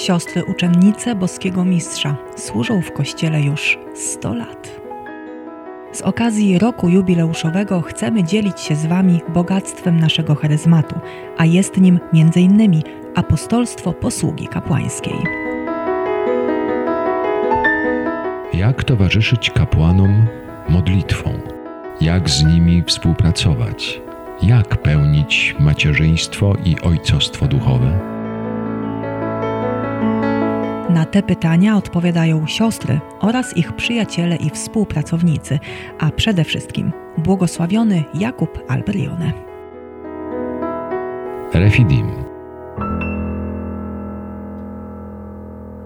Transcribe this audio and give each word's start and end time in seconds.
Siostry 0.00 0.44
uczennice 0.44 1.14
boskiego 1.14 1.64
mistrza 1.64 2.16
służą 2.36 2.82
w 2.82 2.92
kościele 2.92 3.42
już 3.42 3.78
100 3.94 4.34
lat. 4.34 4.80
Z 5.92 6.00
okazji 6.00 6.58
roku 6.58 6.88
jubileuszowego 6.88 7.80
chcemy 7.82 8.24
dzielić 8.24 8.60
się 8.60 8.74
z 8.76 8.86
Wami 8.86 9.20
bogactwem 9.28 10.00
naszego 10.00 10.34
charyzmatu, 10.34 10.94
a 11.38 11.44
jest 11.44 11.76
nim 11.76 12.00
m.in. 12.14 12.82
apostolstwo 13.14 13.92
posługi 13.92 14.48
kapłańskiej. 14.48 15.16
Jak 18.54 18.84
towarzyszyć 18.84 19.50
kapłanom 19.50 20.26
modlitwą? 20.68 21.30
Jak 22.00 22.30
z 22.30 22.44
nimi 22.44 22.82
współpracować? 22.86 24.00
Jak 24.42 24.76
pełnić 24.76 25.56
macierzyństwo 25.58 26.54
i 26.64 26.80
ojcostwo 26.80 27.46
duchowe? 27.46 28.19
Na 30.94 31.04
te 31.04 31.22
pytania 31.22 31.76
odpowiadają 31.76 32.46
siostry 32.46 33.00
oraz 33.20 33.56
ich 33.56 33.72
przyjaciele 33.72 34.36
i 34.36 34.50
współpracownicy, 34.50 35.58
a 35.98 36.10
przede 36.10 36.44
wszystkim 36.44 36.92
błogosławiony 37.18 38.04
Jakub 38.14 38.58
Alberione. 38.68 39.32
Refidim. 41.54 42.06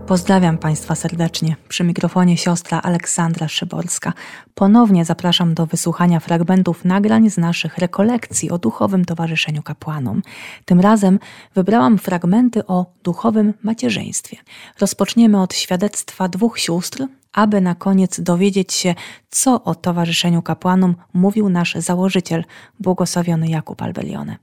Pozdrawiam 0.06 0.58
Państwa 0.58 0.94
serdecznie. 0.94 1.56
Przy 1.68 1.84
mikrofonie 1.84 2.36
siostra 2.36 2.80
Aleksandra 2.80 3.48
Szyborska. 3.48 4.12
Ponownie 4.54 5.04
zapraszam 5.04 5.54
do 5.54 5.66
wysłuchania 5.66 6.20
fragmentów 6.20 6.84
nagrań 6.84 7.30
z 7.30 7.38
naszych 7.38 7.78
rekolekcji 7.78 8.50
o 8.50 8.58
duchowym 8.58 9.04
towarzyszeniu 9.04 9.62
kapłanom. 9.62 10.22
Tym 10.64 10.80
razem 10.80 11.18
wybrałam 11.54 11.98
fragmenty 11.98 12.66
o 12.66 12.86
duchowym 13.04 13.54
macierzyństwie. 13.62 14.36
Rozpoczniemy 14.80 15.42
od 15.42 15.54
świadectwa 15.54 16.28
dwóch 16.28 16.58
sióstr, 16.58 17.06
aby 17.32 17.60
na 17.60 17.74
koniec 17.74 18.20
dowiedzieć 18.20 18.72
się, 18.72 18.94
co 19.30 19.64
o 19.64 19.74
towarzyszeniu 19.74 20.42
kapłanom 20.42 20.94
mówił 21.14 21.48
nasz 21.48 21.74
założyciel, 21.74 22.44
błogosławiony 22.80 23.48
Jakub 23.48 23.82
Albelione. 23.82 24.36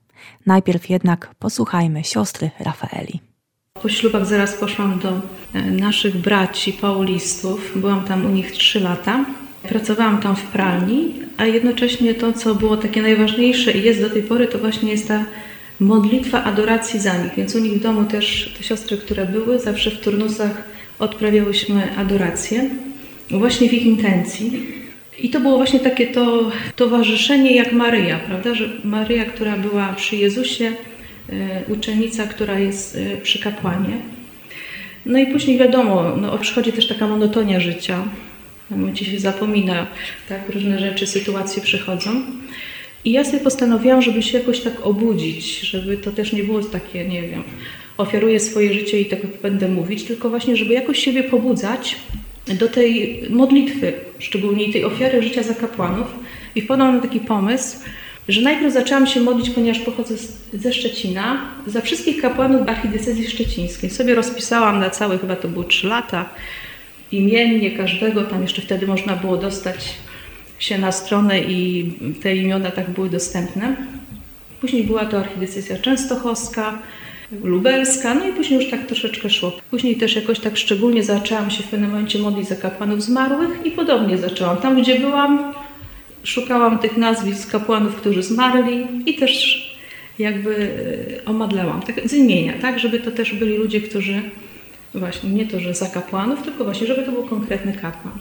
Najpierw 0.45 0.89
jednak 0.89 1.35
posłuchajmy 1.39 2.03
siostry 2.03 2.51
Rafaeli. 2.59 3.30
Po 3.81 3.89
ślubach 3.89 4.25
zaraz 4.25 4.53
poszłam 4.53 4.99
do 4.99 5.09
e, 5.53 5.61
naszych 5.61 6.17
braci 6.17 6.73
paulistów. 6.73 7.71
Byłam 7.75 8.03
tam 8.03 8.25
u 8.25 8.29
nich 8.29 8.51
trzy 8.51 8.79
lata. 8.79 9.25
Pracowałam 9.63 10.17
tam 10.17 10.35
w 10.35 10.43
pralni, 10.43 11.13
a 11.37 11.45
jednocześnie 11.45 12.13
to, 12.13 12.33
co 12.33 12.55
było 12.55 12.77
takie 12.77 13.01
najważniejsze 13.01 13.71
i 13.71 13.83
jest 13.83 14.01
do 14.01 14.09
tej 14.09 14.23
pory, 14.23 14.47
to 14.47 14.57
właśnie 14.57 14.91
jest 14.91 15.07
ta 15.07 15.25
modlitwa 15.79 16.43
adoracji 16.43 16.99
za 16.99 17.23
nich. 17.23 17.31
Więc 17.37 17.55
u 17.55 17.59
nich 17.59 17.73
w 17.73 17.79
domu 17.79 18.03
też 18.03 18.53
te 18.57 18.63
siostry, 18.63 18.97
które 18.97 19.25
były, 19.25 19.59
zawsze 19.59 19.91
w 19.91 19.99
turnusach 19.99 20.63
odprawiałyśmy 20.99 21.97
adorację, 21.97 22.69
właśnie 23.31 23.69
w 23.69 23.73
ich 23.73 23.85
intencji. 23.85 24.67
I 25.19 25.29
to 25.29 25.39
było 25.39 25.57
właśnie 25.57 25.79
takie 25.79 26.07
to 26.07 26.51
towarzyszenie 26.75 27.55
jak 27.55 27.71
Maryja, 27.71 28.19
prawda? 28.19 28.55
Że 28.55 28.69
Maryja, 28.83 29.25
która 29.25 29.57
była 29.57 29.93
przy 29.93 30.15
Jezusie, 30.15 30.71
uczennica, 31.67 32.27
która 32.27 32.59
jest 32.59 32.95
e, 32.95 33.17
przy 33.17 33.39
kapłanie. 33.39 33.97
No 35.05 35.19
i 35.19 35.27
później 35.27 35.57
wiadomo, 35.57 36.15
no, 36.17 36.37
przychodzi 36.37 36.73
też 36.73 36.87
taka 36.87 37.07
monotonia 37.07 37.59
życia. 37.59 38.03
W 38.71 38.75
momencie 38.75 39.05
się 39.05 39.19
zapomina, 39.19 39.87
tak, 40.29 40.49
różne 40.49 40.79
rzeczy, 40.79 41.07
sytuacje 41.07 41.63
przychodzą. 41.63 42.11
I 43.05 43.11
ja 43.11 43.23
sobie 43.23 43.39
postanowiłam, 43.39 44.01
żeby 44.01 44.23
się 44.23 44.37
jakoś 44.37 44.59
tak 44.59 44.85
obudzić, 44.85 45.59
żeby 45.59 45.97
to 45.97 46.11
też 46.11 46.33
nie 46.33 46.43
było 46.43 46.63
takie, 46.63 47.07
nie 47.07 47.21
wiem, 47.21 47.43
ofiaruję 47.97 48.39
swoje 48.39 48.73
życie 48.73 49.01
i 49.01 49.05
tak 49.05 49.19
będę 49.41 49.67
mówić, 49.67 50.03
tylko 50.03 50.29
właśnie, 50.29 50.55
żeby 50.55 50.73
jakoś 50.73 50.99
siebie 50.99 51.23
pobudzać 51.23 51.95
do 52.47 52.67
tej 52.67 53.21
modlitwy, 53.29 53.93
szczególnie 54.19 54.73
tej 54.73 54.85
ofiary 54.85 55.23
życia 55.23 55.43
za 55.43 55.53
kapłanów. 55.53 56.07
I 56.55 56.61
wpadłam 56.61 56.95
na 56.95 57.01
taki 57.01 57.19
pomysł, 57.19 57.77
że 58.27 58.41
najpierw 58.41 58.73
zaczęłam 58.73 59.07
się 59.07 59.21
modlić, 59.21 59.49
ponieważ 59.49 59.79
pochodzę 59.79 60.15
ze 60.53 60.73
Szczecina, 60.73 61.41
za 61.67 61.81
wszystkich 61.81 62.21
kapłanów 62.21 62.69
archidiecezji 62.69 63.27
szczecińskiej. 63.27 63.89
Sobie 63.89 64.15
rozpisałam 64.15 64.79
na 64.79 64.89
całe, 64.89 65.17
chyba 65.17 65.35
to 65.35 65.47
było 65.47 65.63
trzy 65.63 65.87
lata, 65.87 66.29
imiennie 67.11 67.71
każdego, 67.71 68.23
tam 68.23 68.41
jeszcze 68.41 68.61
wtedy 68.61 68.87
można 68.87 69.15
było 69.15 69.37
dostać 69.37 69.95
się 70.59 70.77
na 70.77 70.91
stronę 70.91 71.39
i 71.39 71.91
te 72.21 72.35
imiona 72.35 72.71
tak 72.71 72.89
były 72.89 73.09
dostępne. 73.09 73.75
Później 74.61 74.83
była 74.83 75.05
to 75.05 75.19
archidiecezja 75.19 75.77
częstochowska, 75.77 76.79
lubelska, 77.43 78.13
no 78.13 78.27
i 78.27 78.33
później 78.33 78.59
już 78.61 78.71
tak 78.71 78.85
troszeczkę 78.85 79.29
szło. 79.29 79.51
Później 79.71 79.95
też 79.95 80.15
jakoś 80.15 80.39
tak 80.39 80.57
szczególnie 80.57 81.03
zaczęłam 81.03 81.51
się 81.51 81.63
w 81.63 81.67
pewnym 81.67 81.89
momencie 81.89 82.19
modlić 82.19 82.47
za 82.47 82.55
kapłanów 82.55 83.03
zmarłych 83.03 83.65
i 83.65 83.71
podobnie 83.71 84.17
zaczęłam. 84.17 84.57
Tam, 84.57 84.81
gdzie 84.81 84.99
byłam, 84.99 85.53
szukałam 86.23 86.79
tych 86.79 86.97
nazwisk 86.97 87.51
kapłanów, 87.51 87.95
którzy 87.95 88.23
zmarli 88.23 88.87
i 89.05 89.15
też 89.15 89.61
jakby 90.19 90.71
e, 91.21 91.25
omadlałam 91.25 91.81
tak, 91.81 92.09
z 92.09 92.13
imienia, 92.13 92.53
tak, 92.61 92.79
żeby 92.79 92.99
to 92.99 93.11
też 93.11 93.33
byli 93.33 93.57
ludzie, 93.57 93.81
którzy 93.81 94.21
właśnie 94.95 95.29
nie 95.29 95.45
to, 95.45 95.59
że 95.59 95.73
za 95.73 95.85
kapłanów, 95.85 96.43
tylko 96.43 96.63
właśnie, 96.63 96.87
żeby 96.87 97.03
to 97.03 97.11
był 97.11 97.23
konkretny 97.23 97.73
kapłan. 97.73 98.13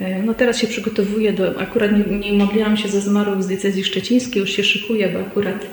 E, 0.00 0.22
no 0.22 0.34
teraz 0.34 0.58
się 0.58 0.66
przygotowuję 0.66 1.32
do, 1.32 1.60
akurat 1.60 1.90
nie, 1.92 2.18
nie 2.18 2.32
modliłam 2.32 2.76
się 2.76 2.88
za 2.88 3.00
zmarłych 3.00 3.42
z 3.42 3.46
diecezji 3.46 3.84
szczecińskiej, 3.84 4.40
już 4.40 4.50
się 4.50 4.64
szykuję, 4.64 5.08
bo 5.08 5.20
akurat 5.20 5.66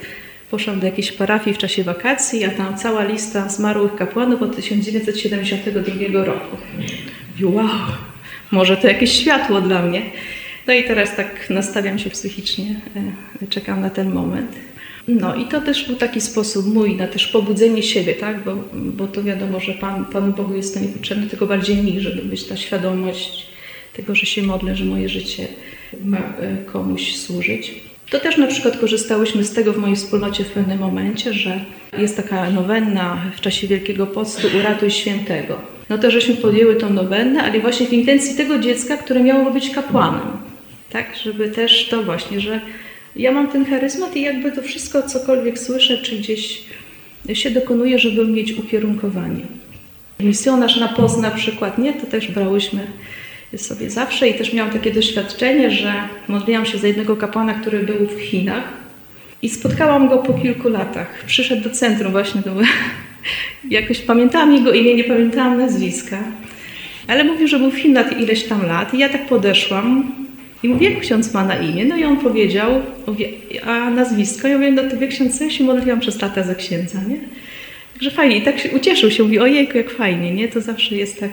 poszłam 0.52 0.80
do 0.80 0.86
jakiejś 0.86 1.12
parafii 1.12 1.56
w 1.56 1.58
czasie 1.58 1.84
wakacji, 1.84 2.46
a 2.46 2.50
tam 2.50 2.78
cała 2.78 3.04
lista 3.04 3.50
zmarłych 3.50 3.96
kapłanów 3.96 4.42
od 4.42 4.56
1972 4.56 6.24
roku. 6.24 6.58
Wow, 7.44 7.70
może 8.52 8.78
to 8.78 8.88
jakieś 8.88 9.12
światło 9.12 9.62
dla 9.62 9.82
mnie. 9.82 10.02
No 10.68 10.74
i 10.74 10.84
teraz 10.84 11.16
tak 11.16 11.50
nastawiam 11.50 12.00
się 12.00 12.10
psychicznie, 12.10 12.82
e, 13.44 13.48
czekam 13.48 13.82
na 13.82 13.90
ten 13.90 14.14
moment. 14.14 14.52
No 15.08 15.36
i 15.36 15.46
to 15.46 15.62
też 15.62 15.88
był 15.88 15.96
taki 15.96 16.22
sposób 16.22 16.74
mój 16.74 16.96
na 16.96 17.08
też 17.08 17.28
pobudzenie 17.28 17.84
siebie, 17.84 18.14
tak? 18.14 18.44
Bo, 18.44 18.56
bo 18.74 19.08
to 19.08 19.24
wiadomo, 19.24 19.60
że 19.60 19.74
Pan, 19.74 20.06
Panu 20.06 20.34
Bogu 20.34 20.56
jest 20.56 20.74
to 20.74 20.80
niepotrzebne, 20.80 21.28
tylko 21.28 21.46
bardziej 21.46 21.76
mi, 21.76 22.00
żeby 22.00 22.22
być 22.22 22.44
ta 22.44 22.58
świadomość 22.58 23.48
tego, 23.94 24.16
że 24.16 24.26
się 24.26 24.44
modlę, 24.44 24.76
że 24.76 24.86
moje 24.86 25.10
życie 25.10 25.48
ma 26.06 26.18
e, 26.18 26.58
komuś 26.66 27.16
służyć. 27.16 27.74
To 28.10 28.20
też 28.20 28.38
na 28.38 28.48
przykład 28.48 28.78
korzystałyśmy 28.78 29.44
z 29.44 29.54
tego 29.54 29.74
w 29.74 29.78
mojej 29.78 29.96
wspólnocie 29.96 30.44
w 30.44 30.52
pewnym 30.52 30.80
momencie, 30.80 31.34
że 31.34 31.66
jest 31.98 32.18
taka 32.18 32.50
nowenna 32.50 33.32
w 33.38 33.42
czasie 33.42 33.68
Wielkiego 33.68 34.08
Postu 34.08 34.48
Uratuj 34.60 34.92
Świętego. 34.92 35.62
No 35.90 35.98
to 35.98 36.12
żeśmy 36.12 36.36
podjęły 36.36 36.76
tą 36.76 36.94
nowennę, 36.94 37.44
ale 37.44 37.60
właśnie 37.60 37.86
w 37.86 37.94
intencji 37.94 38.36
tego 38.38 38.60
dziecka, 38.60 38.98
które 38.98 39.24
miało 39.24 39.52
być 39.52 39.70
kapłanem. 39.70 40.51
Tak, 40.92 41.16
żeby 41.24 41.50
też 41.50 41.88
to 41.90 42.04
właśnie, 42.04 42.40
że 42.40 42.62
ja 43.16 43.32
mam 43.32 43.48
ten 43.48 43.66
charyzmat 43.66 44.16
i 44.16 44.22
jakby 44.22 44.52
to 44.52 44.62
wszystko, 44.62 45.04
cokolwiek 45.04 45.60
słyszę, 45.60 45.98
czy 45.98 46.16
gdzieś 46.16 46.64
się 47.34 47.52
dokonuje, 47.52 48.00
żeby 48.00 48.28
mieć 48.28 48.54
ukierunkowanie. 48.54 49.42
Misjonarz 50.20 50.78
na 50.78 50.88
post 50.88 51.22
na 51.22 51.32
przykład, 51.32 51.78
nie? 51.78 51.94
To 51.94 52.06
też 52.06 52.32
brałyśmy 52.32 52.88
sobie 53.58 53.90
zawsze 53.90 54.30
i 54.30 54.34
też 54.34 54.54
miałam 54.54 54.74
takie 54.74 54.92
doświadczenie, 54.92 55.72
że 55.72 55.94
modliłam 56.28 56.66
się 56.66 56.78
za 56.78 56.88
jednego 56.88 57.18
kapłana, 57.18 57.54
który 57.54 57.80
był 57.80 58.08
w 58.08 58.22
Chinach 58.22 58.64
i 59.42 59.50
spotkałam 59.50 60.10
go 60.10 60.18
po 60.18 60.34
kilku 60.34 60.70
latach. 60.70 61.24
Przyszedł 61.26 61.64
do 61.64 61.70
centrum 61.70 62.12
właśnie, 62.12 62.42
do... 62.42 62.56
jakoś 63.80 64.00
pamiętałam 64.00 64.54
jego 64.54 64.72
imię, 64.72 64.96
nie 64.96 65.04
pamiętałam 65.04 65.58
nazwiska. 65.58 66.18
Ale 67.08 67.24
mówił, 67.24 67.48
że 67.48 67.60
był 67.60 67.72
w 67.72 67.78
Chinach 67.78 68.22
ileś 68.22 68.44
tam 68.44 68.68
lat 68.68 68.94
i 68.94 68.98
ja 68.98 69.10
tak 69.10 69.28
podeszłam 69.28 70.12
i 70.64 70.70
mówię, 70.70 70.90
jak 70.90 71.00
ksiądz 71.00 71.34
ma 71.34 71.46
na 71.46 71.56
imię? 71.56 71.86
No 71.86 71.98
i 71.98 72.04
on 72.04 72.18
powiedział, 72.18 72.72
mówię, 73.08 73.30
a 73.66 73.90
nazwisko? 73.90 74.48
Ja 74.48 74.58
mówię, 74.58 74.72
no 74.72 74.82
to 74.90 74.98
wie 74.98 75.08
ksiądz, 75.08 75.40
ja 75.40 75.50
się 75.50 75.64
modliłam 75.64 76.00
przez 76.00 76.22
lata 76.22 76.44
za 76.44 76.56
księdza, 76.56 77.00
nie? 77.08 77.18
Także 77.94 78.12
fajnie. 78.12 78.38
I 78.38 78.42
tak 78.42 78.60
się 78.60 78.72
ucieszył 78.72 79.12
się, 79.12 79.24
mówi, 79.24 79.40
ojejku, 79.40 79.78
jak 79.78 79.90
fajnie, 79.90 80.34
nie? 80.34 80.48
To 80.48 80.62
zawsze 80.62 80.96
jest 80.96 81.20
tak, 81.20 81.32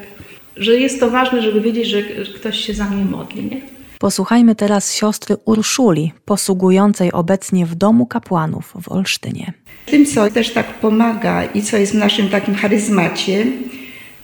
że 0.57 0.77
jest 0.77 1.01
to 1.01 1.11
ważne, 1.11 1.43
żeby 1.43 1.61
wiedzieć, 1.61 1.87
że 1.87 2.03
ktoś 2.35 2.61
się 2.61 2.75
za 2.75 2.85
mnie 2.85 3.05
modli, 3.05 3.45
nie? 3.45 3.61
Posłuchajmy 3.99 4.55
teraz 4.55 4.95
siostry 4.95 5.37
Urszuli, 5.45 6.13
posługującej 6.25 7.13
obecnie 7.13 7.67
w 7.67 7.75
domu 7.75 8.07
kapłanów 8.07 8.73
w 8.83 8.93
Olsztynie. 8.93 9.53
Tym, 9.87 10.07
co 10.07 10.31
też 10.31 10.51
tak 10.51 10.75
pomaga 10.75 11.45
i 11.45 11.63
co 11.63 11.77
jest 11.77 11.93
w 11.93 11.99
naszym 11.99 12.29
takim 12.29 12.55
charyzmacie, 12.55 13.47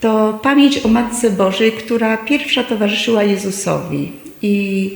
to 0.00 0.41
pamięć 0.43 0.87
o 0.87 0.89
Matce 0.89 1.31
Bożej, 1.31 1.73
która 1.73 2.17
pierwsza 2.17 2.65
towarzyszyła 2.65 3.23
Jezusowi. 3.23 4.12
I 4.43 4.91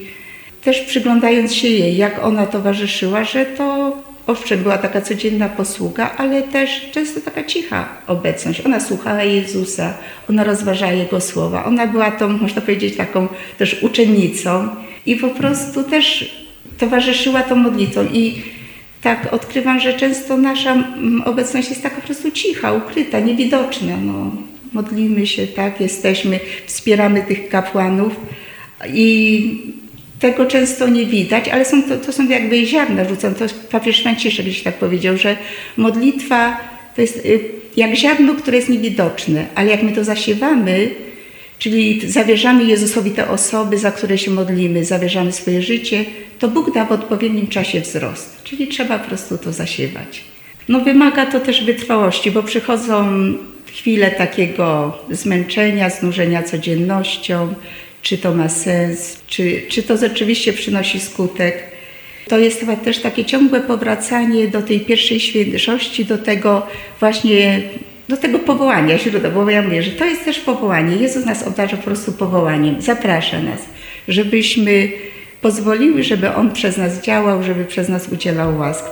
też 0.62 0.81
przyglądając 0.81 1.55
się 1.55 1.69
jej, 1.69 1.96
jak 1.96 2.25
ona 2.25 2.46
towarzyszyła, 2.46 3.25
że 3.25 3.46
to 3.46 3.96
owszem 4.26 4.62
była 4.62 4.79
taka 4.79 5.00
codzienna 5.00 5.49
posługa, 5.49 6.11
ale 6.17 6.43
też 6.43 6.90
często 6.93 7.20
taka 7.20 7.44
cicha 7.44 7.88
obecność. 8.06 8.67
Ona 8.67 8.81
słuchała 8.81 9.23
Jezusa, 9.23 9.94
ona 10.31 10.44
rozważała 10.44 10.93
Jego 10.93 11.20
słowa, 11.20 11.64
ona 11.64 11.87
była 11.87 12.11
tą, 12.11 12.29
można 12.29 12.61
powiedzieć, 12.61 12.96
taką 12.96 13.29
też 13.58 13.82
uczennicą 13.82 14.69
i 15.06 15.17
po 15.17 15.29
prostu 15.29 15.82
też 15.82 16.37
towarzyszyła 16.79 17.43
tą 17.43 17.55
modlitwą. 17.56 18.05
I 18.12 18.43
tak 19.02 19.32
odkrywam, 19.35 19.81
że 19.81 19.94
często 19.94 20.37
nasza 20.37 20.73
mm, 20.73 21.23
obecność 21.23 21.69
jest 21.69 21.82
taka 21.82 21.96
po 21.96 22.02
prostu 22.06 22.31
cicha, 22.31 22.73
ukryta, 22.73 23.20
niewidoczna. 23.20 23.96
No 23.96 24.31
modlimy 24.73 25.26
się, 25.26 25.46
tak, 25.46 25.81
jesteśmy, 25.81 26.40
wspieramy 26.67 27.23
tych 27.23 27.49
kapłanów 27.49 28.12
i 28.86 29.58
tego 30.19 30.46
często 30.46 30.88
nie 30.88 31.06
widać, 31.06 31.48
ale 31.48 31.64
są 31.64 31.82
to, 31.82 31.96
to 31.96 32.12
są 32.12 32.28
jakby 32.28 32.66
ziarna 32.66 33.08
rzucone. 33.08 33.34
To 33.34 33.44
papież 33.70 34.02
Franciszek 34.02 34.46
gdzieś 34.46 34.62
tak 34.62 34.75
powiedział, 34.75 35.16
że 35.16 35.36
modlitwa 35.76 36.60
to 36.96 37.00
jest 37.02 37.16
y, 37.16 37.40
jak 37.76 37.94
ziarno, 37.94 38.34
które 38.34 38.56
jest 38.56 38.69
niewidoczne, 38.69 39.46
ale 39.54 39.70
jak 39.70 39.82
my 39.82 39.92
to 39.92 40.04
zasiewamy, 40.04 40.90
czyli 41.58 42.10
zawierzamy 42.10 42.64
Jezusowi 42.64 43.10
te 43.10 43.28
osoby, 43.28 43.78
za 43.78 43.92
które 43.92 44.19
się 44.19 44.30
modlimy, 44.30 44.84
zawierzamy 44.84 45.32
swoje 45.32 45.62
życie, 45.62 46.04
to 46.38 46.48
Bóg 46.48 46.75
da 46.75 46.84
w 46.84 46.92
odpowiednim 46.92 47.46
czasie 47.46 47.80
wzrost. 47.80 48.42
Czyli 48.44 48.69
trzeba 48.69 48.98
po 48.98 49.08
prostu 49.08 49.38
to 49.38 49.52
zasiewać. 49.52 50.25
No 50.69 50.80
wymaga 50.80 51.26
to 51.26 51.40
też 51.40 51.64
wytrwałości, 51.64 52.30
bo 52.30 52.42
przychodzą 52.42 53.08
chwile 53.66 54.10
takiego 54.10 54.98
zmęczenia, 55.10 55.90
znużenia 55.90 56.42
codziennością, 56.42 57.54
czy 58.02 58.18
to 58.18 58.34
ma 58.34 58.48
sens, 58.48 59.22
czy, 59.26 59.62
czy 59.68 59.82
to 59.82 59.96
rzeczywiście 59.96 60.52
przynosi 60.52 61.00
skutek. 61.00 61.62
To 62.28 62.38
jest 62.38 62.60
chyba 62.60 62.76
też 62.76 62.98
takie 62.98 63.24
ciągłe 63.24 63.60
powracanie 63.60 64.48
do 64.48 64.62
tej 64.62 64.80
pierwszej 64.80 65.20
świętości, 65.20 66.04
do 66.04 66.18
tego 66.18 66.66
właśnie, 67.00 67.62
do 68.08 68.16
tego 68.16 68.38
powołania 68.38 68.98
źródła, 68.98 69.30
bo 69.30 69.50
ja 69.50 69.62
mówię, 69.62 69.82
że 69.82 69.90
to 69.90 70.04
jest 70.04 70.24
też 70.24 70.40
powołanie. 70.40 70.96
Jezus 70.96 71.24
nas 71.24 71.42
obdarza 71.42 71.76
po 71.76 71.82
prostu 71.82 72.12
powołaniem, 72.12 72.82
zaprasza 72.82 73.42
nas, 73.42 73.60
żebyśmy 74.08 74.88
pozwoliły, 75.40 76.02
żeby 76.02 76.34
On 76.34 76.52
przez 76.52 76.76
nas 76.76 77.02
działał, 77.02 77.42
żeby 77.42 77.64
przez 77.64 77.88
nas 77.88 78.08
udzielał 78.08 78.58
łask. 78.58 78.84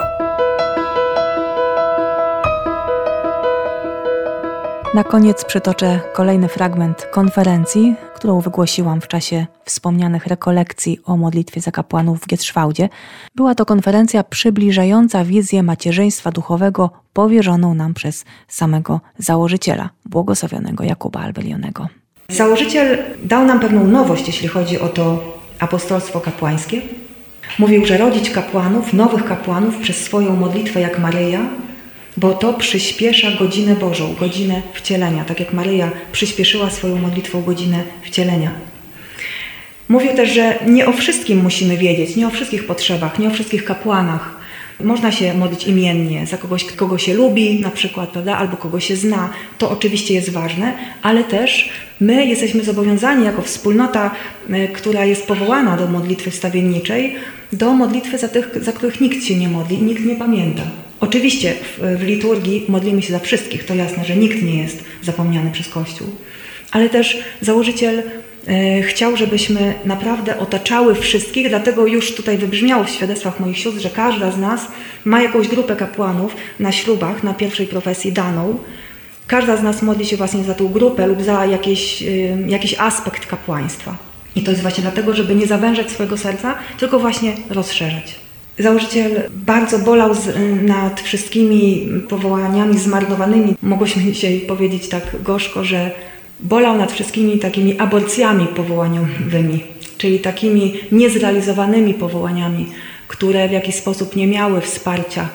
Na 4.94 5.04
koniec 5.04 5.44
przytoczę 5.44 6.00
kolejny 6.14 6.48
fragment 6.48 7.06
konferencji, 7.10 7.94
którą 8.16 8.40
wygłosiłam 8.40 9.00
w 9.00 9.08
czasie 9.08 9.46
wspomnianych 9.64 10.26
rekolekcji 10.26 10.98
o 11.04 11.16
modlitwie 11.16 11.60
za 11.60 11.70
kapłanów 11.70 12.20
w 12.20 12.26
Gietrzwałdzie. 12.26 12.88
Była 13.34 13.54
to 13.54 13.66
konferencja 13.66 14.24
przybliżająca 14.24 15.24
wizję 15.24 15.62
macierzyństwa 15.62 16.30
duchowego 16.30 16.90
powierzoną 17.12 17.74
nam 17.74 17.94
przez 17.94 18.24
samego 18.48 19.00
założyciela, 19.18 19.90
błogosławionego 20.04 20.84
Jakuba 20.84 21.20
Albelionego. 21.20 21.88
Założyciel 22.28 22.98
dał 23.24 23.44
nam 23.44 23.60
pewną 23.60 23.86
nowość, 23.86 24.26
jeśli 24.26 24.48
chodzi 24.48 24.80
o 24.80 24.88
to 24.88 25.34
apostolstwo 25.58 26.20
kapłańskie. 26.20 26.82
Mówił, 27.58 27.86
że 27.86 27.98
rodzić 27.98 28.30
kapłanów, 28.30 28.92
nowych 28.92 29.24
kapłanów 29.24 29.76
przez 29.78 29.96
swoją 29.96 30.36
modlitwę 30.36 30.80
jak 30.80 30.98
Maryja, 30.98 31.40
bo 32.16 32.34
to 32.34 32.54
przyspiesza 32.54 33.30
godzinę 33.30 33.74
Bożą, 33.74 34.14
godzinę 34.14 34.62
wcielenia, 34.74 35.24
tak 35.24 35.40
jak 35.40 35.52
Maryja 35.52 35.90
przyspieszyła 36.12 36.70
swoją 36.70 36.96
modlitwą 36.96 37.42
godzinę 37.42 37.82
wcielenia. 38.02 38.50
Mówił 39.88 40.14
też, 40.14 40.30
że 40.30 40.58
nie 40.66 40.86
o 40.86 40.92
wszystkim 40.92 41.42
musimy 41.42 41.76
wiedzieć, 41.76 42.16
nie 42.16 42.26
o 42.26 42.30
wszystkich 42.30 42.66
potrzebach, 42.66 43.18
nie 43.18 43.28
o 43.28 43.30
wszystkich 43.30 43.64
kapłanach. 43.64 44.36
Można 44.80 45.12
się 45.12 45.34
modlić 45.34 45.64
imiennie 45.64 46.26
za 46.26 46.36
kogoś, 46.36 46.64
kogo 46.64 46.98
się 46.98 47.14
lubi, 47.14 47.60
na 47.60 47.70
przykład, 47.70 48.08
prawda, 48.08 48.36
albo 48.36 48.56
kogo 48.56 48.80
się 48.80 48.96
zna. 48.96 49.30
To 49.58 49.70
oczywiście 49.70 50.14
jest 50.14 50.30
ważne, 50.30 50.72
ale 51.02 51.24
też 51.24 51.70
my 52.00 52.26
jesteśmy 52.26 52.64
zobowiązani 52.64 53.24
jako 53.24 53.42
wspólnota, 53.42 54.10
e, 54.50 54.68
która 54.68 55.04
jest 55.04 55.26
powołana 55.26 55.76
do 55.76 55.86
modlitwy 55.86 56.30
wstawienniczej, 56.30 57.14
do 57.52 57.72
modlitwy 57.72 58.18
za 58.18 58.28
tych, 58.28 58.64
za 58.64 58.72
których 58.72 59.00
nikt 59.00 59.24
się 59.24 59.36
nie 59.36 59.48
modli 59.48 59.78
i 59.78 59.82
nikt 59.82 60.04
nie 60.04 60.16
pamięta. 60.16 60.62
Oczywiście 61.00 61.52
w, 61.52 61.98
w 61.98 62.02
liturgii 62.02 62.64
modlimy 62.68 63.02
się 63.02 63.12
za 63.12 63.18
wszystkich, 63.18 63.64
to 63.64 63.74
jasne, 63.74 64.04
że 64.04 64.16
nikt 64.16 64.42
nie 64.42 64.62
jest 64.62 64.84
zapomniany 65.02 65.50
przez 65.50 65.68
Kościół. 65.68 66.08
Ale 66.70 66.88
też 66.88 67.18
założyciel 67.40 68.02
e, 68.46 68.82
chciał, 68.82 69.16
żebyśmy 69.16 69.74
naprawdę 69.84 70.38
otaczały 70.38 70.94
wszystkich, 70.94 71.48
dlatego 71.48 71.86
już 71.86 72.14
tutaj 72.14 72.38
wybrzmiało 72.38 72.84
w 72.84 72.90
świadectwach 72.90 73.40
moich 73.40 73.58
sióstr, 73.58 73.80
że 73.80 73.90
każda 73.90 74.30
z 74.30 74.38
nas 74.38 74.66
ma 75.04 75.22
jakąś 75.22 75.48
grupę 75.48 75.76
kapłanów 75.76 76.36
na 76.60 76.72
ślubach, 76.72 77.22
na 77.22 77.34
pierwszej 77.34 77.66
profesji 77.66 78.12
daną. 78.12 78.58
Każda 79.26 79.56
z 79.56 79.62
nas 79.62 79.82
modli 79.82 80.06
się 80.06 80.16
właśnie 80.16 80.44
za 80.44 80.54
tą 80.54 80.68
grupę 80.68 81.06
lub 81.06 81.22
za 81.22 81.46
jakiś, 81.46 82.02
e, 82.02 82.06
jakiś 82.48 82.74
aspekt 82.78 83.26
kapłaństwa. 83.26 83.96
I 84.36 84.42
to 84.42 84.50
jest 84.50 84.62
właśnie 84.62 84.82
dlatego, 84.82 85.14
żeby 85.14 85.34
nie 85.34 85.46
zawężać 85.46 85.90
swojego 85.90 86.16
serca, 86.18 86.54
tylko 86.78 86.98
właśnie 86.98 87.32
rozszerzać. 87.50 88.25
Założyciel 88.58 89.22
bardzo 89.30 89.78
bolał 89.78 90.14
z, 90.14 90.36
nad 90.62 91.00
wszystkimi 91.00 91.88
powołaniami 92.08 92.78
zmarnowanymi. 92.78 93.54
Mogłyśmy 93.62 94.02
dzisiaj 94.02 94.40
powiedzieć 94.40 94.88
tak 94.88 95.22
gorzko, 95.22 95.64
że 95.64 95.90
bolał 96.40 96.78
nad 96.78 96.92
wszystkimi 96.92 97.38
takimi 97.38 97.78
aborcjami 97.78 98.46
powołaniowymi, 98.46 99.64
czyli 99.98 100.18
takimi 100.18 100.74
niezrealizowanymi 100.92 101.94
powołaniami, 101.94 102.66
które 103.08 103.48
w 103.48 103.52
jakiś 103.52 103.74
sposób 103.74 104.16
nie 104.16 104.26
miały 104.26 104.60
wsparcia. 104.60 105.28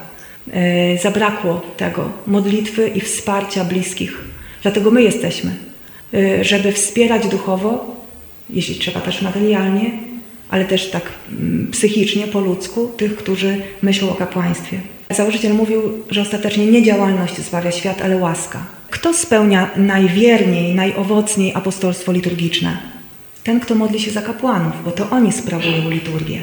E, 0.53 0.97
zabrakło 0.97 1.61
tego 1.77 2.09
modlitwy 2.27 2.87
i 2.87 3.01
wsparcia 3.01 3.65
bliskich. 3.65 4.17
Dlatego 4.61 4.91
my 4.91 5.03
jesteśmy, 5.03 5.55
e, 6.13 6.43
żeby 6.43 6.71
wspierać 6.71 7.27
duchowo, 7.27 7.95
jeśli 8.49 8.75
trzeba 8.75 8.99
też 8.99 9.21
materialnie, 9.21 10.10
ale 10.51 10.65
też 10.65 10.89
tak 10.89 11.03
mm, 11.31 11.67
psychicznie, 11.71 12.27
po 12.27 12.39
ludzku, 12.39 12.91
tych, 12.97 13.15
którzy 13.15 13.57
myślą 13.81 14.09
o 14.09 14.15
kapłaństwie. 14.15 14.79
Założyciel 15.09 15.53
mówił, 15.53 15.81
że 16.09 16.21
ostatecznie 16.21 16.65
nie 16.65 16.83
działalność 16.83 17.37
zbawia 17.37 17.71
świat, 17.71 18.01
ale 18.01 18.17
łaska. 18.17 18.65
Kto 18.89 19.13
spełnia 19.13 19.69
najwierniej, 19.75 20.75
najowocniej 20.75 21.53
apostolstwo 21.55 22.11
liturgiczne? 22.11 22.77
Ten, 23.43 23.59
kto 23.59 23.75
modli 23.75 23.99
się 23.99 24.11
za 24.11 24.21
kapłanów, 24.21 24.73
bo 24.85 24.91
to 24.91 25.09
oni 25.09 25.31
sprawują 25.31 25.89
liturgię. 25.89 26.39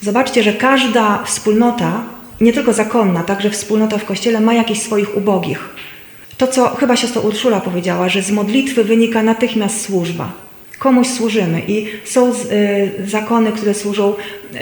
Zobaczcie, 0.00 0.42
że 0.42 0.52
każda 0.52 1.24
wspólnota, 1.24 2.04
nie 2.40 2.52
tylko 2.52 2.72
zakonna, 2.72 3.22
także 3.22 3.50
wspólnota 3.50 3.98
w 3.98 4.04
kościele, 4.04 4.40
ma 4.40 4.54
jakichś 4.54 4.80
swoich 4.80 5.16
ubogich. 5.16 5.68
To, 6.36 6.46
co 6.46 6.68
chyba 6.68 6.96
siostra 6.96 7.20
Urszula 7.20 7.60
powiedziała, 7.60 8.08
że 8.08 8.22
z 8.22 8.30
modlitwy 8.30 8.84
wynika 8.84 9.22
natychmiast 9.22 9.80
służba 9.80 10.43
komuś 10.78 11.06
służymy 11.06 11.62
i 11.68 11.86
są 12.04 12.32
y, 12.32 12.34
zakony, 13.06 13.52
które 13.52 13.74
służą 13.74 14.14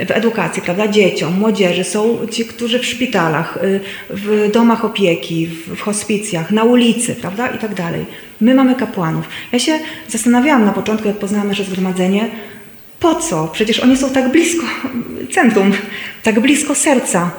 w 0.07 0.11
edukacji, 0.11 0.63
prawda, 0.63 0.89
dzieciom, 0.89 1.39
młodzieży, 1.39 1.85
są 1.85 2.19
ci, 2.31 2.45
którzy 2.45 2.79
w 2.79 2.87
szpitalach, 2.87 3.59
y, 3.63 3.81
w 4.11 4.51
domach 4.53 4.85
opieki, 4.85 5.47
w, 5.47 5.81
hospicjach, 5.81 6.51
na 6.51 6.65
ulicy, 6.65 7.15
prawda, 7.15 7.49
i 7.49 7.59
tak 7.59 7.75
dalej. 7.75 8.07
My 8.41 8.55
mamy 8.55 8.75
kapłanów. 8.75 9.25
Ja 9.53 9.59
się 9.59 9.79
zastanawiałam 10.09 10.65
na 10.65 10.73
początku, 10.73 11.09
jak 11.09 11.17
poznałam 11.17 11.49
nasze 11.49 11.65
zgromadzenie, 11.65 12.31
po 13.01 13.15
co? 13.15 13.49
Przecież 13.53 13.81
oni 13.81 13.97
są 13.97 14.11
tak 14.11 14.33
blisko 14.33 14.67
centrum, 15.35 15.73
tak 16.23 16.41
blisko 16.41 16.75
serca. 16.75 17.31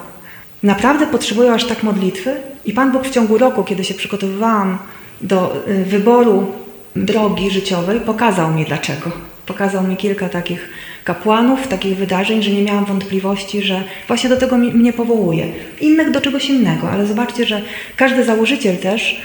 Naprawdę 0.64 1.08
potrzebują 1.08 1.54
aż 1.54 1.66
tak 1.66 1.84
modlitwy? 1.84 2.36
I 2.66 2.74
Pan 2.74 2.92
Bóg 2.92 3.08
w 3.08 3.10
ciągu 3.10 3.38
roku, 3.38 3.64
kiedy 3.64 3.84
się 3.84 3.94
przygotowywałam 3.94 4.78
do 5.22 5.64
wyboru 5.86 6.63
drogi 6.96 7.52
życiowej 7.52 8.00
pokazał 8.00 8.52
mi 8.52 8.66
dlaczego. 8.66 9.12
Pokazał 9.46 9.84
mi 9.84 9.98
kilka 9.98 10.30
takich 10.30 10.70
kapłanów, 11.04 11.68
takich 11.68 11.98
wydarzeń, 11.98 12.44
że 12.44 12.52
nie 12.52 12.64
miałam 12.64 12.86
wątpliwości, 12.86 13.62
że 13.62 13.84
właśnie 14.08 14.30
do 14.30 14.38
tego 14.38 14.58
mnie 14.58 14.94
powołuje. 14.94 15.48
Innych 15.82 16.12
do 16.12 16.22
czegoś 16.22 16.50
innego, 16.50 16.90
ale 16.90 17.06
zobaczcie, 17.06 17.46
że 17.46 17.62
każdy 17.96 18.24
założyciel 18.24 18.78
też 18.78 19.22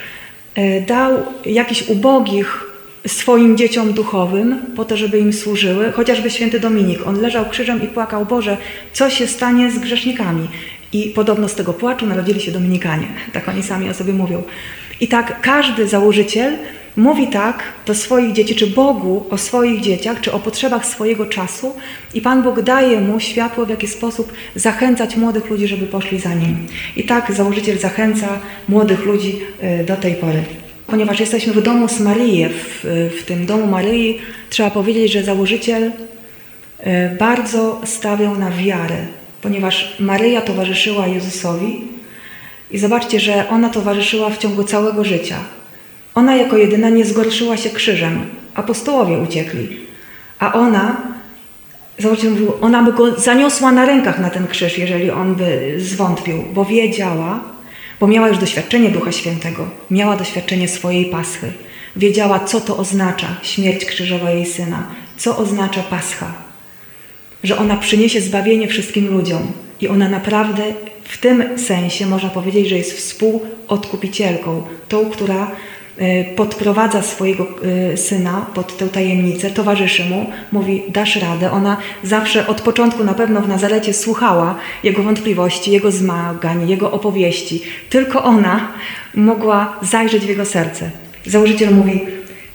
e, 0.54 0.80
dał 0.80 1.12
jakichś 1.46 1.88
ubogich 1.88 2.64
swoim 3.06 3.56
dzieciom 3.56 3.92
duchowym 3.92 4.58
po 4.76 4.84
to, 4.84 4.96
żeby 4.96 5.18
im 5.18 5.32
służyły, 5.32 5.92
chociażby 5.92 6.30
święty 6.30 6.60
Dominik. 6.60 7.06
On 7.06 7.20
leżał 7.20 7.46
krzyżem 7.46 7.82
i 7.82 7.86
płakał, 7.86 8.26
Boże, 8.26 8.56
co 8.92 9.10
się 9.10 9.26
stanie 9.26 9.70
z 9.70 9.78
grzesznikami? 9.78 10.48
I 10.92 11.12
podobno 11.14 11.48
z 11.48 11.54
tego 11.54 11.72
płaczu 11.72 12.06
narodzili 12.06 12.40
się 12.40 12.52
Dominikanie. 12.52 13.06
Tak 13.32 13.48
oni 13.48 13.62
sami 13.62 13.90
o 13.90 13.94
sobie 13.94 14.12
mówią. 14.12 14.42
I 15.00 15.08
tak 15.08 15.40
każdy 15.40 15.88
założyciel 15.88 16.56
mówi 16.98 17.26
tak 17.26 17.62
do 17.86 17.94
swoich 17.94 18.32
dzieci, 18.32 18.54
czy 18.54 18.66
Bogu 18.66 19.26
o 19.30 19.38
swoich 19.38 19.80
dzieciach, 19.80 20.20
czy 20.20 20.32
o 20.32 20.38
potrzebach 20.38 20.86
swojego 20.86 21.26
czasu 21.26 21.74
i 22.14 22.20
Pan 22.20 22.42
Bóg 22.42 22.62
daje 22.62 23.00
mu 23.00 23.20
światło, 23.20 23.66
w 23.66 23.68
jaki 23.68 23.88
sposób 23.88 24.32
zachęcać 24.54 25.16
młodych 25.16 25.50
ludzi, 25.50 25.68
żeby 25.68 25.86
poszli 25.86 26.18
za 26.20 26.34
nim. 26.34 26.66
I 26.96 27.04
tak 27.04 27.32
założyciel 27.32 27.78
zachęca 27.78 28.28
młodych 28.68 29.04
ludzi 29.04 29.40
y, 29.80 29.84
do 29.84 29.96
tej 29.96 30.14
pory. 30.14 30.42
Ponieważ 30.86 31.20
jesteśmy 31.20 31.52
w 31.52 31.62
domu 31.62 31.88
z 31.88 32.00
Maryi, 32.00 32.46
w, 32.48 32.84
w 33.20 33.24
tym 33.24 33.46
domu 33.46 33.66
Maryi 33.66 34.18
trzeba 34.50 34.70
powiedzieć, 34.70 35.12
że 35.12 35.22
założyciel 35.22 35.82
y, 35.82 35.92
bardzo 37.18 37.80
stawiał 37.84 38.38
na 38.38 38.50
wiarę, 38.50 38.96
ponieważ 39.42 39.96
Maryja 40.00 40.40
towarzyszyła 40.40 41.06
Jezusowi 41.06 41.80
i 42.70 42.78
zobaczcie, 42.78 43.20
że 43.20 43.48
ona 43.48 43.68
towarzyszyła 43.68 44.30
w 44.30 44.38
ciągu 44.38 44.64
całego 44.64 45.04
życia. 45.04 45.36
Ona 46.18 46.36
jako 46.36 46.56
jedyna 46.56 46.88
nie 46.88 47.04
zgorszyła 47.04 47.56
się 47.56 47.70
krzyżem. 47.70 48.26
Apostołowie 48.54 49.18
uciekli. 49.18 49.68
A 50.38 50.52
ona, 50.52 50.96
zobaczcie, 51.98 52.30
ona 52.60 52.82
by 52.82 52.92
go 52.92 53.20
zaniosła 53.20 53.72
na 53.72 53.86
rękach 53.86 54.18
na 54.18 54.30
ten 54.30 54.46
krzyż, 54.46 54.78
jeżeli 54.78 55.10
on 55.10 55.34
by 55.34 55.74
zwątpił, 55.78 56.44
bo 56.54 56.64
wiedziała, 56.64 57.40
bo 58.00 58.06
miała 58.06 58.28
już 58.28 58.38
doświadczenie 58.38 58.90
Ducha 58.90 59.12
Świętego, 59.12 59.68
miała 59.90 60.16
doświadczenie 60.16 60.68
swojej 60.68 61.06
paschy. 61.06 61.52
Wiedziała, 61.96 62.40
co 62.40 62.60
to 62.60 62.76
oznacza 62.76 63.26
śmierć 63.42 63.84
krzyżowa 63.84 64.30
jej 64.30 64.46
syna, 64.46 64.86
co 65.16 65.38
oznacza 65.38 65.82
pascha, 65.82 66.32
że 67.44 67.58
ona 67.58 67.76
przyniesie 67.76 68.20
zbawienie 68.20 68.68
wszystkim 68.68 69.08
ludziom 69.08 69.52
i 69.80 69.88
ona 69.88 70.08
naprawdę 70.08 70.62
w 71.04 71.18
tym 71.18 71.58
sensie 71.58 72.06
można 72.06 72.28
powiedzieć, 72.28 72.68
że 72.68 72.76
jest 72.76 72.92
współodkupicielką, 72.92 74.62
tą, 74.88 75.10
która 75.10 75.50
podprowadza 76.36 77.02
swojego 77.02 77.46
e, 77.92 77.96
syna 77.96 78.46
pod 78.54 78.76
tę 78.76 78.88
tajemnicę, 78.88 79.50
towarzyszy 79.50 80.04
mu, 80.04 80.26
mówi 80.52 80.82
dasz 80.88 81.16
radę. 81.16 81.50
Ona 81.50 81.76
zawsze 82.02 82.46
od 82.46 82.60
początku 82.60 83.04
na 83.04 83.14
pewno 83.14 83.40
w 83.40 83.48
Nazarecie 83.48 83.94
słuchała 83.94 84.54
jego 84.82 85.02
wątpliwości, 85.02 85.72
jego 85.72 85.90
zmagań, 85.90 86.70
jego 86.70 86.90
opowieści. 86.90 87.62
Tylko 87.90 88.24
ona 88.24 88.68
mogła 89.14 89.76
zajrzeć 89.82 90.24
w 90.24 90.28
jego 90.28 90.44
serce. 90.44 90.90
Założyciel 91.26 91.74
mówi, 91.74 92.00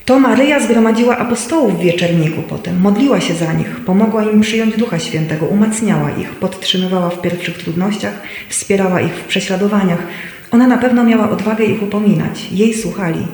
to 0.05 0.19
Maryja 0.19 0.59
zgromadziła 0.59 1.17
apostołów 1.17 1.77
w 1.79 1.83
wieczerniku 1.83 2.41
potem, 2.41 2.81
modliła 2.81 3.21
się 3.21 3.33
za 3.33 3.53
nich, 3.53 3.79
pomogła 3.85 4.23
im 4.23 4.41
przyjąć 4.41 4.77
Ducha 4.77 5.00
Świętego, 5.00 5.45
umacniała 5.45 6.12
ich, 6.12 6.29
podtrzymywała 6.29 7.09
w 7.09 7.21
pierwszych 7.21 7.57
trudnościach, 7.57 8.13
wspierała 8.50 9.01
ich 9.01 9.13
w 9.13 9.23
prześladowaniach. 9.23 10.00
Ona 10.53 10.67
na 10.67 10.77
pewno 10.77 11.03
miała 11.03 11.29
odwagę 11.29 11.65
ich 11.65 11.83
upominać, 11.83 12.51
jej 12.51 12.74
słuchali. 12.74 13.27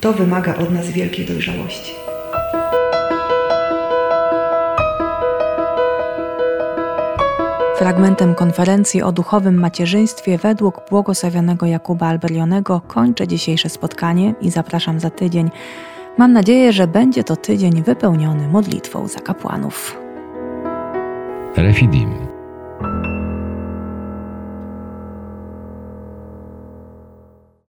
To 0.00 0.12
wymaga 0.12 0.56
od 0.56 0.70
nas 0.70 0.90
wielkiej 0.90 1.26
dojrzałości. 1.26 1.92
Fragmentem 7.78 8.34
konferencji 8.34 9.02
o 9.02 9.12
duchowym 9.12 9.60
macierzyństwie 9.60 10.38
według 10.38 10.80
błogosławionego 10.90 11.66
Jakuba 11.66 12.06
Alberionego 12.06 12.80
kończę 12.88 13.28
dzisiejsze 13.28 13.68
spotkanie 13.68 14.34
i 14.40 14.50
zapraszam 14.50 15.00
za 15.00 15.10
tydzień. 15.10 15.50
Mam 16.18 16.32
nadzieję, 16.32 16.72
że 16.72 16.86
będzie 16.86 17.24
to 17.24 17.36
tydzień 17.36 17.82
wypełniony 17.82 18.48
modlitwą 18.48 19.08
za 19.08 19.20
kapłanów. 19.20 19.96
Refidim. 21.56 22.23